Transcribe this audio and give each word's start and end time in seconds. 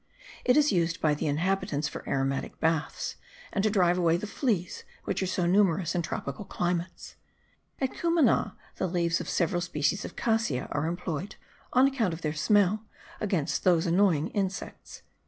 It 0.43 0.57
is 0.57 0.71
used 0.71 0.99
by 0.99 1.13
the 1.13 1.27
inhabitants 1.27 1.87
for 1.87 2.03
aromatic 2.09 2.59
baths, 2.59 3.17
and 3.53 3.63
to 3.63 3.69
drive 3.69 3.99
away 3.99 4.17
the 4.17 4.25
fleas 4.25 4.83
which 5.03 5.21
are 5.21 5.27
so 5.27 5.45
numerous 5.45 5.93
in 5.93 6.01
tropical 6.01 6.43
climates. 6.43 7.17
At 7.79 7.93
Cumana 7.95 8.57
the 8.77 8.87
leaves 8.87 9.21
of 9.21 9.29
several 9.29 9.61
species 9.61 10.03
of 10.03 10.15
cassia 10.15 10.67
are 10.71 10.87
employed, 10.87 11.35
on 11.73 11.85
account 11.85 12.15
of 12.15 12.21
their 12.23 12.33
smell, 12.33 12.83
against 13.19 13.63
those 13.63 13.85
annoying 13.85 14.29
insects.) 14.29 15.03